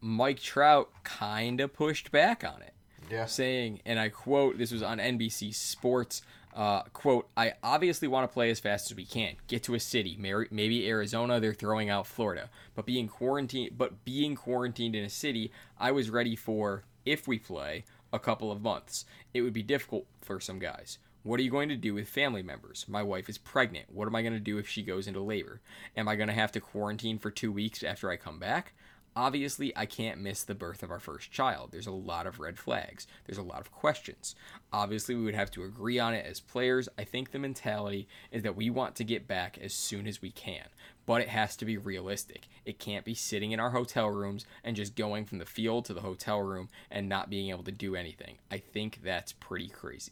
[0.02, 2.74] Mike Trout kind of pushed back on it
[3.10, 3.26] Yeah.
[3.26, 6.22] saying, and I quote, this was on NBC Sports,
[6.56, 9.80] uh, quote, I obviously want to play as fast as we can, get to a
[9.80, 15.10] city, maybe Arizona, they're throwing out Florida, but being quarantined, but being quarantined in a
[15.10, 19.04] city, I was ready for, if we play, a couple of months.
[19.34, 20.98] It would be difficult for some guys.
[21.26, 22.86] What are you going to do with family members?
[22.88, 23.88] My wife is pregnant.
[23.92, 25.60] What am I going to do if she goes into labor?
[25.98, 28.74] Am I going to have to quarantine for two weeks after I come back?
[29.16, 31.70] Obviously, I can't miss the birth of our first child.
[31.72, 33.08] There's a lot of red flags.
[33.26, 34.36] There's a lot of questions.
[34.72, 36.88] Obviously, we would have to agree on it as players.
[36.96, 40.30] I think the mentality is that we want to get back as soon as we
[40.30, 40.68] can,
[41.08, 42.48] but it has to be realistic.
[42.66, 45.96] It can't be sitting in our hotel rooms and just going from the field to
[45.96, 48.38] the hotel room and not being able to do anything.
[48.52, 50.12] I think that's pretty crazy.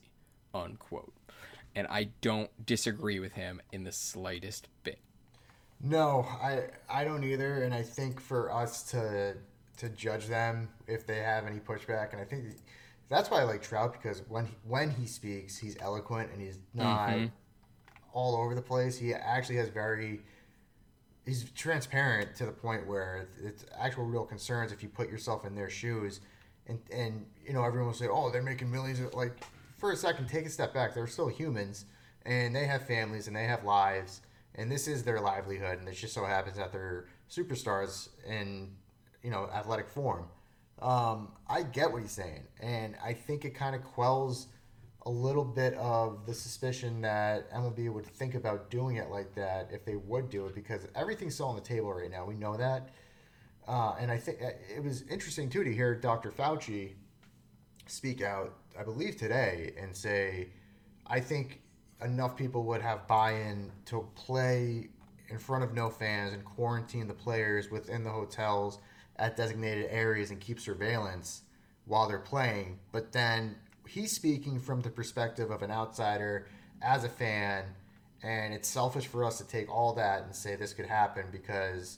[0.54, 1.14] Unquote.
[1.76, 5.00] And I don't disagree with him in the slightest bit.
[5.82, 9.36] No, I I don't either, and I think for us to
[9.78, 12.46] to judge them if they have any pushback, and I think
[13.10, 16.58] that's why I like Trout because when he, when he speaks, he's eloquent and he's
[16.58, 16.80] mm-hmm.
[16.80, 17.30] not
[18.14, 18.98] all over the place.
[18.98, 20.22] He actually has very
[21.26, 25.56] he's transparent to the point where it's actual real concerns if you put yourself in
[25.56, 26.22] their shoes,
[26.68, 29.00] and and you know everyone will say, oh, they're making millions.
[29.00, 29.44] Of, like
[29.84, 30.94] for a second, take a step back.
[30.94, 31.88] They're still humans,
[32.26, 34.22] and they have families and they have lives,
[34.56, 35.80] and this is their livelihood.
[35.80, 38.72] And it just so happens that they're superstars in
[39.24, 40.30] you know athletic form.
[40.82, 44.48] Um, I get what he's saying, and I think it kind of quells
[45.06, 49.68] a little bit of the suspicion that MLB would think about doing it like that
[49.70, 52.24] if they would do it because everything's still on the table right now.
[52.24, 52.88] We know that.
[53.68, 54.38] Uh, and I think
[54.74, 56.32] it was interesting too to hear Dr.
[56.32, 56.94] Fauci
[57.86, 60.50] speak out, I believe today, and say,
[61.08, 61.62] I think
[62.04, 64.90] enough people would have buy in to play
[65.30, 68.80] in front of no fans and quarantine the players within the hotels
[69.18, 71.44] at designated areas and keep surveillance
[71.86, 72.80] while they're playing.
[72.92, 73.56] But then
[73.88, 76.48] he's speaking from the perspective of an outsider
[76.82, 77.66] as a fan,
[78.22, 81.98] and it's selfish for us to take all that and say this could happen because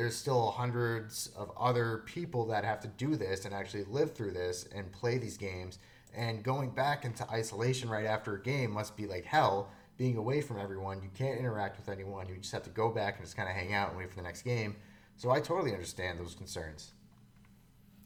[0.00, 4.30] there's still hundreds of other people that have to do this and actually live through
[4.30, 5.78] this and play these games.
[6.16, 9.68] And going back into isolation right after a game must be like hell.
[9.98, 12.30] Being away from everyone, you can't interact with anyone.
[12.30, 14.16] You just have to go back and just kind of hang out and wait for
[14.16, 14.74] the next game.
[15.18, 16.92] So I totally understand those concerns.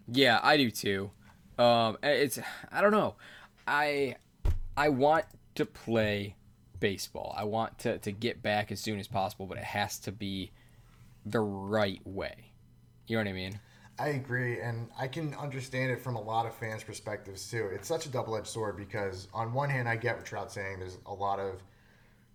[0.09, 1.12] Yeah, I do too.
[1.59, 2.40] Um, it's
[2.72, 3.14] I don't know.
[3.68, 4.16] I
[4.76, 6.35] I want to play
[6.80, 7.33] baseball.
[7.38, 10.50] I want to to get back as soon as possible, but it has to be
[11.24, 12.52] the right way.
[13.06, 13.60] You know what I mean?
[13.98, 17.70] I agree, and I can understand it from a lot of fans' perspectives too.
[17.72, 20.80] It's such a double-edged sword because on one hand, I get what Trout's saying.
[20.80, 21.62] There's a lot of,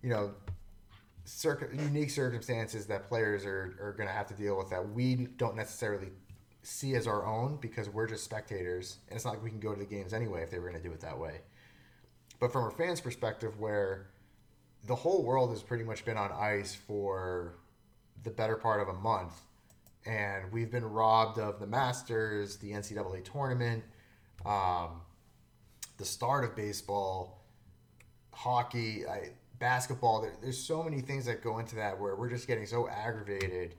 [0.02, 0.32] you know,
[1.74, 5.54] unique circumstances that players are, are going to have to deal with that we don't
[5.54, 6.08] necessarily
[6.62, 9.74] see as our own because we're just spectators, and it's not like we can go
[9.74, 11.40] to the games anyway if they were going to do it that way.
[12.38, 14.08] But from a fan's perspective, where
[14.86, 17.56] the whole world has pretty much been on ice for
[18.24, 19.40] the better part of a month,
[20.06, 23.84] and we've been robbed of the Masters, the NCAA tournament,
[24.44, 25.00] um,
[25.98, 27.44] the start of baseball,
[28.32, 30.22] hockey, I, basketball.
[30.22, 33.74] There, there's so many things that go into that where we're just getting so aggravated,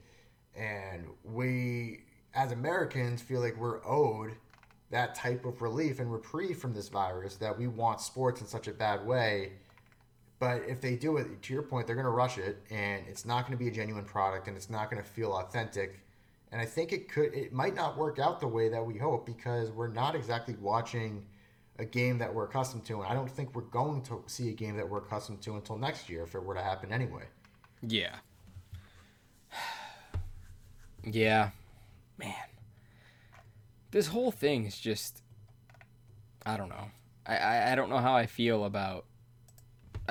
[0.56, 4.34] and we, as Americans, feel like we're owed
[4.90, 8.68] that type of relief and reprieve from this virus that we want sports in such
[8.68, 9.52] a bad way.
[10.42, 13.24] But if they do it, to your point, they're going to rush it, and it's
[13.24, 16.00] not going to be a genuine product, and it's not going to feel authentic.
[16.50, 19.24] And I think it could, it might not work out the way that we hope
[19.24, 21.24] because we're not exactly watching
[21.78, 23.02] a game that we're accustomed to.
[23.02, 25.78] And I don't think we're going to see a game that we're accustomed to until
[25.78, 27.22] next year if it were to happen anyway.
[27.80, 28.16] Yeah.
[31.04, 31.50] Yeah.
[32.18, 32.34] Man.
[33.92, 35.22] This whole thing is just
[36.44, 36.90] I don't know.
[37.26, 39.04] I, I, I don't know how I feel about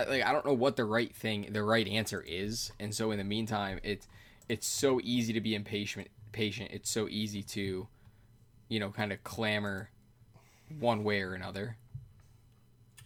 [0.09, 2.71] like I don't know what the right thing the right answer is.
[2.79, 4.07] And so in the meantime it's
[4.49, 6.71] it's so easy to be impatient patient.
[6.71, 7.87] It's so easy to,
[8.69, 9.89] you know, kind of clamor
[10.79, 11.77] one way or another.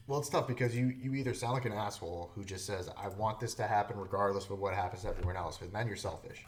[0.07, 3.07] Well, it's tough because you, you either sound like an asshole who just says, I
[3.07, 6.45] want this to happen regardless of what happens to everyone else, but then you're selfish.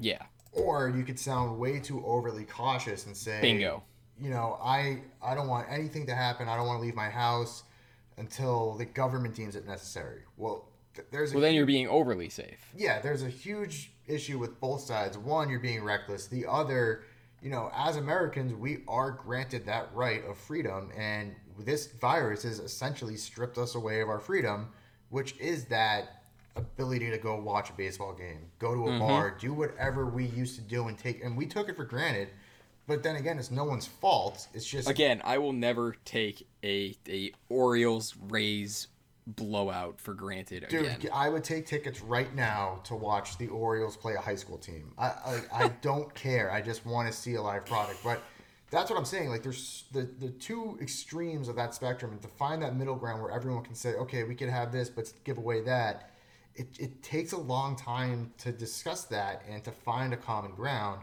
[0.00, 0.22] Yeah.
[0.52, 3.82] Or you could sound way too overly cautious and say, Bingo.
[4.18, 6.48] You know, I I don't want anything to happen.
[6.48, 7.64] I don't want to leave my house
[8.18, 10.22] until the government deems it necessary.
[10.36, 12.70] Well, th- there's a Well, then you're being overly safe.
[12.76, 15.18] yeah, there's a huge issue with both sides.
[15.18, 16.26] One, you're being reckless.
[16.26, 17.04] The other,
[17.42, 22.58] you know, as Americans, we are granted that right of freedom, and this virus has
[22.58, 24.68] essentially stripped us away of our freedom,
[25.10, 26.22] which is that
[26.56, 28.98] ability to go watch a baseball game, go to a mm-hmm.
[29.00, 31.22] bar, do whatever we used to do, and take.
[31.22, 32.28] And we took it for granted.
[32.86, 34.46] But then again, it's no one's fault.
[34.54, 38.88] It's just Again, I will never take a a Orioles Rays
[39.26, 41.10] blowout for granted Dude, again.
[41.12, 44.92] I would take tickets right now to watch the Orioles play a high school team.
[44.98, 46.50] I I, I don't care.
[46.52, 47.98] I just want to see a live product.
[48.04, 48.22] But
[48.70, 49.30] that's what I'm saying.
[49.30, 53.22] Like, there's the the two extremes of that spectrum, and to find that middle ground
[53.22, 56.10] where everyone can say, okay, we could have this, but give away that.
[56.54, 61.02] It, it takes a long time to discuss that and to find a common ground.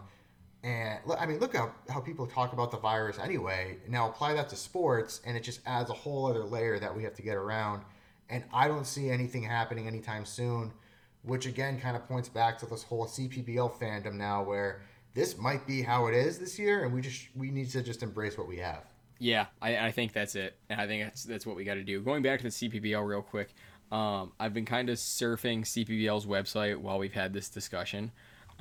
[0.63, 3.77] And I mean, look how, how people talk about the virus anyway.
[3.87, 7.03] Now apply that to sports, and it just adds a whole other layer that we
[7.03, 7.83] have to get around.
[8.29, 10.71] And I don't see anything happening anytime soon,
[11.23, 14.81] which again kind of points back to this whole CPBL fandom now, where
[15.13, 18.01] this might be how it is this year, and we just we need to just
[18.01, 18.85] embrace what we have.
[19.19, 21.83] Yeah, I, I think that's it, and I think that's that's what we got to
[21.83, 22.01] do.
[22.01, 23.53] Going back to the CPBL real quick,
[23.91, 28.11] um, I've been kind of surfing CPBL's website while we've had this discussion,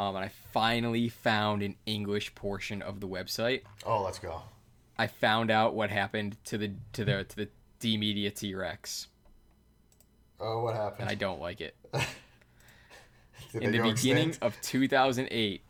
[0.08, 3.62] um, and I finally found an English portion of the website.
[3.86, 4.42] Oh, let's go.
[4.98, 7.48] I found out what happened to the to the to the
[7.80, 9.08] D Media T Rex,
[10.40, 11.02] Oh, what happened?
[11.02, 11.74] and I don't like it.
[13.54, 14.42] In the beginning extinct?
[14.42, 15.62] of 2008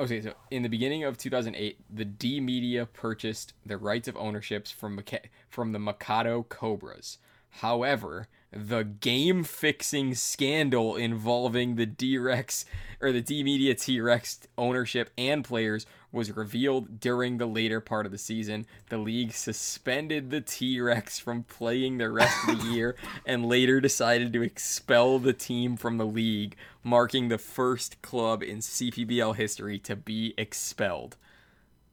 [0.00, 4.70] okay so in the beginning of 2008 the d media purchased the rights of ownerships
[4.70, 7.18] from Maka- from the Macoto Cobras
[7.50, 12.64] however the game fixing scandal involving the d-rex
[13.00, 18.12] or the d media t-rex ownership and players was revealed during the later part of
[18.12, 23.44] the season the league suspended the t-rex from playing the rest of the year and
[23.44, 26.56] later decided to expel the team from the league
[26.88, 31.16] marking the first club in CPBL history to be expelled.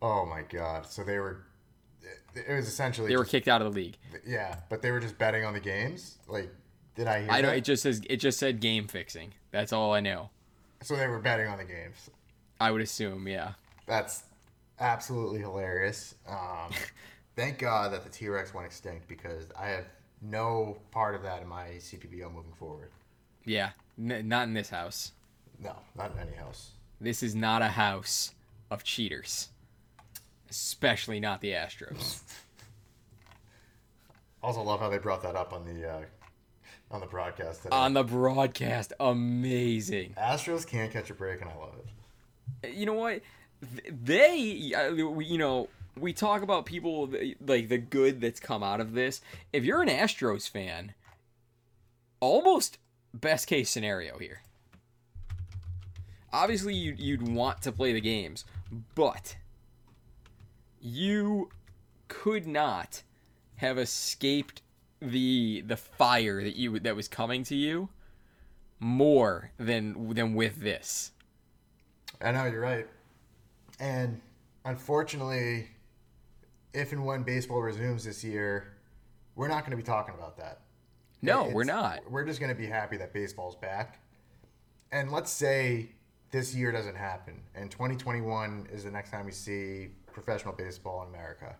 [0.01, 0.85] Oh my god!
[0.87, 1.43] So they were.
[2.35, 3.09] It was essentially.
[3.09, 3.97] They were just- kicked out of the league.
[4.25, 6.17] Yeah, but they were just betting on the games.
[6.27, 6.49] Like,
[6.95, 7.51] did I hear I don't.
[7.51, 7.57] that?
[7.57, 9.33] It just says it just said game fixing.
[9.51, 10.29] That's all I know.
[10.81, 12.09] So they were betting on the games.
[12.59, 13.53] I would assume, yeah.
[13.85, 14.23] That's
[14.79, 16.15] absolutely hilarious.
[16.27, 16.71] Um,
[17.35, 19.85] thank God that the T Rex went extinct because I have
[20.21, 22.89] no part of that in my CPBL moving forward.
[23.45, 25.11] Yeah, N- not in this house.
[25.59, 26.71] No, not in any house.
[26.99, 28.33] This is not a house
[28.71, 29.49] of cheaters.
[30.49, 32.21] Especially not the Astros.
[34.43, 36.01] Also, love how they brought that up on the uh,
[36.91, 37.63] on the broadcast.
[37.63, 37.75] Today.
[37.75, 40.13] On the broadcast, amazing.
[40.17, 41.73] Astros can't catch a break, and I love
[42.63, 42.75] it.
[42.75, 43.21] you know what
[43.89, 47.09] they uh, you know we talk about people
[47.45, 49.21] like the good that's come out of this
[49.53, 50.93] if you're an astros fan
[52.19, 52.77] almost
[53.13, 54.41] best case scenario here
[56.33, 58.43] obviously you'd, you'd want to play the games
[58.93, 59.37] but
[60.85, 61.49] you
[62.07, 63.01] could not
[63.57, 64.61] have escaped
[65.01, 67.89] the the fire that you that was coming to you
[68.79, 71.11] more than than with this
[72.21, 72.87] I know you're right.
[73.79, 74.21] And
[74.63, 75.67] unfortunately,
[76.73, 78.73] if and when baseball resumes this year,
[79.35, 80.61] we're not going to be talking about that.
[81.21, 83.99] no It's- we're not We're just going to be happy that baseball's back.
[84.91, 85.89] And let's say
[86.31, 91.09] this year doesn't happen, and 2021 is the next time we see professional baseball in
[91.09, 91.55] America.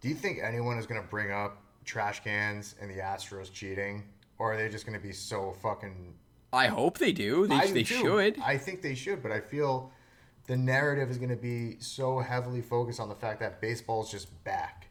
[0.00, 4.02] Do you think anyone is going to bring up trash cans and the Astros cheating,
[4.38, 6.12] or are they just going to be so fucking
[6.52, 7.46] I hope they do.
[7.46, 7.94] They, I they too.
[7.94, 8.38] should.
[8.40, 9.90] I think they should, but I feel
[10.46, 14.10] the narrative is going to be so heavily focused on the fact that baseball is
[14.10, 14.86] just back.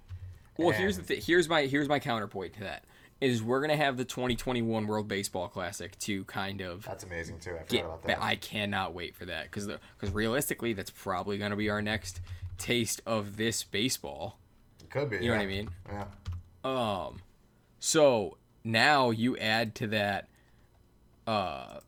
[0.58, 2.84] well, here's the th- here's my here's my counterpoint to that
[3.23, 7.55] is we're gonna have the 2021 World Baseball Classic to kind of That's amazing too.
[7.59, 8.21] I forgot about that.
[8.21, 12.21] I cannot wait for that because because realistically, that's probably gonna be our next
[12.57, 14.38] taste of this baseball.
[14.82, 15.17] it could be.
[15.17, 15.69] You know what I mean?
[15.89, 16.05] Yeah.
[16.63, 17.21] Um,
[17.80, 20.28] so now you add to that,
[21.28, 21.80] uh,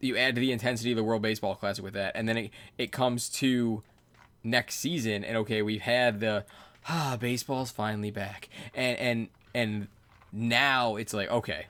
[0.00, 2.50] you add to the intensity of the World Baseball Classic with that, and then it
[2.76, 3.82] it comes to
[4.42, 6.44] next season, and okay, we've had the
[6.88, 9.28] ah baseball's finally back, and and
[9.58, 9.88] and
[10.32, 11.66] now it's like okay,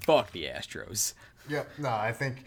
[0.00, 1.14] fuck the Astros.
[1.48, 1.64] Yeah.
[1.78, 2.44] No, I think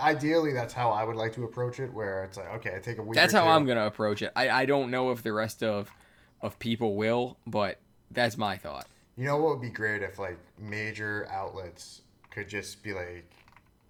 [0.00, 1.92] ideally that's how I would like to approach it.
[1.92, 3.14] Where it's like, okay, I take a week.
[3.14, 3.50] That's how two.
[3.50, 4.32] I'm gonna approach it.
[4.36, 5.90] I I don't know if the rest of
[6.42, 7.78] of people will, but
[8.10, 8.86] that's my thought.
[9.16, 13.24] You know what would be great if like major outlets could just be like,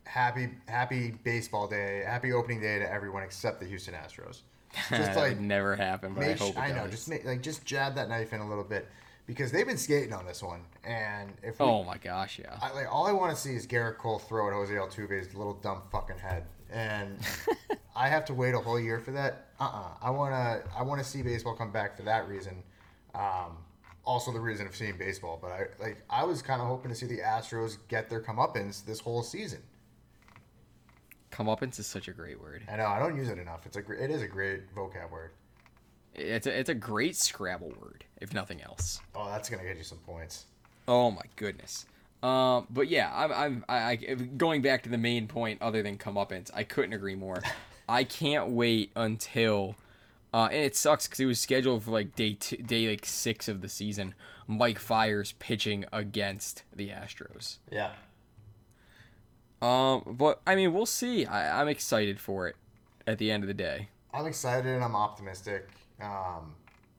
[0.04, 4.40] "Happy Happy Baseball Day, Happy Opening Day to everyone except the Houston Astros."
[4.90, 6.90] Just like never happen, but I hope I know, does.
[6.90, 8.88] just make, like just jab that knife in a little bit
[9.26, 12.58] because they've been skating on this one, and if we, oh my gosh, yeah.
[12.60, 15.54] I, like all I want to see is Gerrit Cole throw at Jose Altuve's little
[15.54, 17.18] dumb fucking head, and
[17.96, 19.48] I have to wait a whole year for that.
[19.60, 22.62] Uh uh I wanna I wanna see baseball come back for that reason.
[23.14, 23.58] Um,
[24.04, 26.94] also the reason of seeing baseball, but I like I was kind of hoping to
[26.94, 29.62] see the Astros get their comeuppance this whole season.
[31.32, 32.62] Comeuppance is such a great word.
[32.70, 33.66] I know I don't use it enough.
[33.66, 35.30] It's a it is a great vocab word.
[36.14, 39.00] It's a, it's a great Scrabble word, if nothing else.
[39.14, 40.46] Oh, that's gonna get you some points.
[40.88, 41.86] Oh my goodness.
[42.22, 45.62] Um, but yeah, I'm, I'm I, I going back to the main point.
[45.62, 47.42] Other than comeuppance, I couldn't agree more.
[47.88, 49.76] I can't wait until,
[50.32, 53.46] uh, and it sucks because it was scheduled for like day two, day like six
[53.46, 54.14] of the season.
[54.46, 57.58] Mike Fiers pitching against the Astros.
[57.70, 57.90] Yeah.
[59.60, 61.26] Um, but I mean, we'll see.
[61.26, 62.56] I, I'm excited for it.
[63.06, 65.68] At the end of the day, I'm excited and I'm optimistic.
[66.00, 66.54] Um,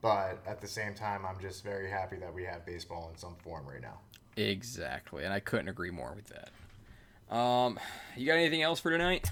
[0.06, 3.34] but at the same time, I'm just very happy that we have baseball in some
[3.42, 3.98] form right now.
[4.36, 7.34] exactly, and I couldn't agree more with that.
[7.34, 7.76] Um,
[8.16, 9.28] you got anything else for tonight?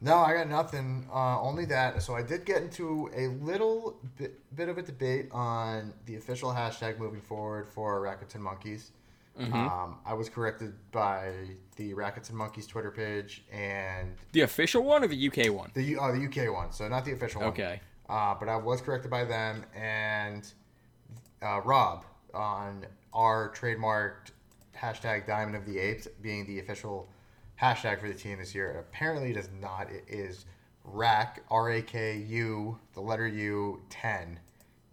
[0.00, 1.08] No, I got nothing.
[1.12, 2.00] Uh, only that.
[2.00, 6.50] So I did get into a little bit, bit of a debate on the official
[6.50, 8.92] hashtag moving forward for Rakuten Monkeys.
[9.36, 11.32] Um, I was corrected by
[11.74, 15.72] the Rakuten Monkeys Twitter page and The official one or the UK one?
[15.74, 16.70] the U- oh, the UK one.
[16.70, 17.50] So not the official one.
[17.50, 17.80] Okay.
[18.08, 20.46] Uh, but I was corrected by them and
[21.42, 24.32] uh, Rob on our trademarked
[24.76, 27.08] hashtag Diamond of the Apes being the official
[27.60, 28.78] hashtag for the team this year.
[28.80, 29.90] Apparently, it is not.
[29.90, 30.46] It is
[30.84, 34.38] RAK R A K U the letter U ten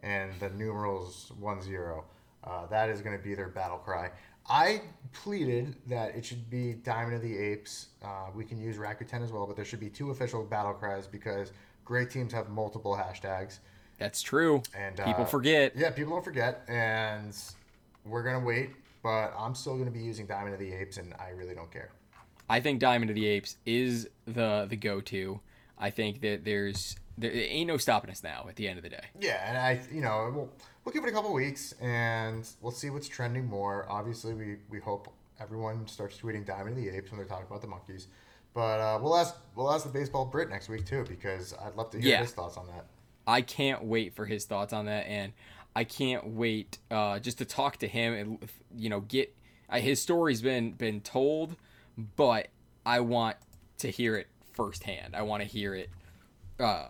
[0.03, 2.05] and the numerals one zero.
[2.43, 4.09] Uh, that is going to be their battle cry.
[4.47, 4.81] I
[5.13, 7.87] pleaded that it should be Diamond of the Apes.
[8.03, 11.05] Uh, we can use Rakuten as well, but there should be two official battle cries
[11.05, 11.51] because
[11.91, 13.59] great teams have multiple hashtags.
[13.99, 14.63] That's true.
[14.73, 15.73] And people uh, forget.
[15.75, 17.35] Yeah, people don't forget, and
[18.05, 18.69] we're gonna wait.
[19.03, 21.91] But I'm still gonna be using Diamond of the Apes, and I really don't care.
[22.49, 25.41] I think Diamond of the Apes is the the go to.
[25.77, 28.45] I think that there's there ain't no stopping us now.
[28.47, 30.49] At the end of the day, Yeah, and I, you know, we'll
[30.85, 33.85] we'll give it a couple weeks, and we'll see what's trending more.
[33.89, 37.61] Obviously, we we hope everyone starts tweeting Diamond of the Apes when they're talking about
[37.61, 38.07] the monkeys.
[38.53, 41.89] But uh, we'll ask we'll ask the baseball Brit next week too, because I'd love
[41.91, 42.21] to hear Yeah.
[42.21, 42.85] his thoughts on that.
[43.27, 45.31] I can't wait for his thoughts on that, and
[45.75, 49.33] I can't wait uh, just to talk to him and you know get
[49.69, 51.55] uh, his story's been been told,
[52.17, 52.47] but
[52.85, 53.37] I want
[53.77, 55.15] to hear it firsthand.
[55.15, 55.89] I want to hear it.
[56.59, 56.87] Uh,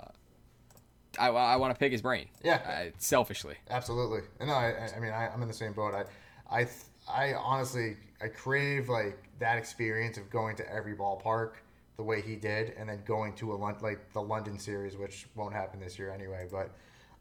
[1.19, 2.27] I, I want to pick his brain.
[2.43, 2.55] Yeah.
[2.65, 3.55] uh, selfishly.
[3.69, 4.21] Absolutely.
[4.39, 5.93] And no, I, I mean, I, I'm in the same boat.
[5.93, 6.05] I,
[6.49, 6.75] I, th-
[7.13, 11.53] I honestly, I crave like that experience of going to every ballpark
[11.97, 15.53] the way he did, and then going to a like the London series, which won't
[15.53, 16.47] happen this year anyway.
[16.51, 16.71] But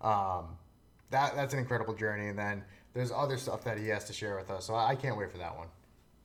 [0.06, 0.56] um,
[1.10, 2.28] that that's an incredible journey.
[2.28, 2.62] And then
[2.94, 4.66] there's other stuff that he has to share with us.
[4.66, 5.68] So I, I can't wait for that one.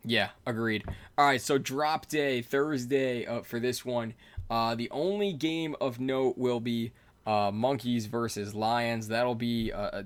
[0.03, 0.84] Yeah, agreed.
[1.18, 4.13] All right, so drop day Thursday uh, for this one.
[4.49, 6.91] Uh, the only game of note will be
[7.26, 9.07] uh, Monkeys versus Lions.
[9.07, 10.03] That'll be uh,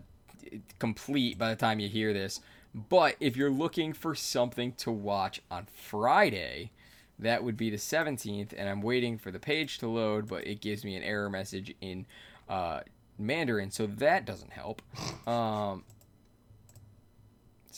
[0.80, 2.40] complete by the time you hear this.
[2.74, 6.72] But if you're looking for something to watch on Friday,
[7.18, 10.62] that would be the 17th, and I'm waiting for the page to load, but it
[10.62, 12.06] gives me an error message in
[12.48, 12.82] uh,
[13.18, 14.82] Mandarin, so that doesn't help.
[15.28, 15.84] Um,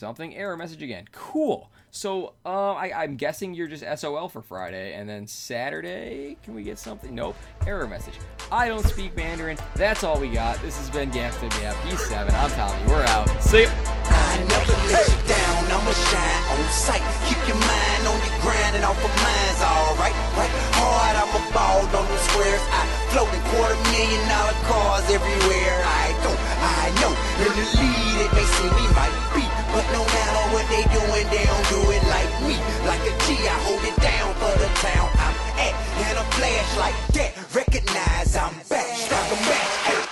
[0.01, 1.05] Something error message again.
[1.11, 1.69] Cool.
[1.91, 6.63] So uh, I, I'm guessing you're just SOL for Friday, and then Saturday, can we
[6.63, 7.13] get something?
[7.13, 7.35] Nope.
[7.67, 8.15] Error message.
[8.51, 9.59] I don't speak Mandarin.
[9.75, 10.59] That's all we got.
[10.61, 11.75] This has been Gap to Gap.
[11.85, 12.33] He's seven.
[12.33, 12.83] I'm Tommy.
[12.87, 13.29] We're out.
[13.43, 14.00] See ya.
[14.31, 17.03] I never let you down, I'ma shine on sight.
[17.27, 20.15] Keep your mind on your grind and off of mine's alright.
[20.39, 22.63] Right hard, I'ma ball on them squares.
[22.71, 26.31] I float in quarter million dollar cars everywhere I go.
[26.63, 27.11] I know
[27.43, 29.43] in the lead it may seem we might be,
[29.75, 32.55] but no matter what they doing, they don't do it like me.
[32.87, 35.75] Like a G, I hold it down for the town I'm at.
[36.07, 38.87] In a flash like that, recognize I'm back.
[38.95, 39.75] Strike a match.
[39.91, 40.10] Hey.